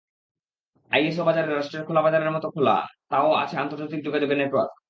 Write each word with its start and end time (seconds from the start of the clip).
ISO 0.91 1.23
বাজার 1.23 1.45
রাষ্ট্রের 1.49 1.85
খোলাবাজারের 1.87 2.31
মতো 2.31 2.47
খোলা, 2.55 2.75
তারও 3.09 3.31
আছে 3.33 3.55
আন্তর্জাতিক 3.57 3.99
যোগাযোগের 4.07 4.37
নেটওয়ার্ক। 4.37 4.71